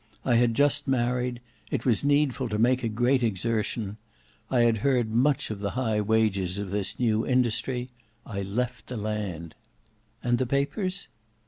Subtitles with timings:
[0.25, 3.97] I had just married; it was needful to make a great exertion.
[4.49, 7.87] I had heard much of the high wages of this new industry;
[8.25, 9.53] I left the land."
[10.23, 11.07] "And the papers?"